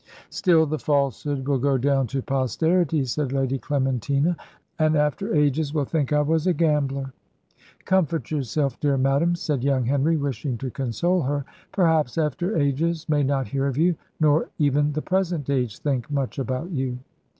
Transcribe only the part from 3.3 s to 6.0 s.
Lady Clementina; "and after ages will